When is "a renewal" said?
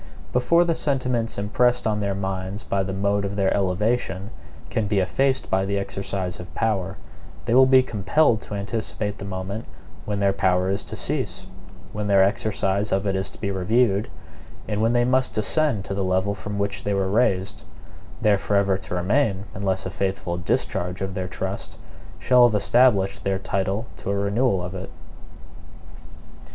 24.09-24.63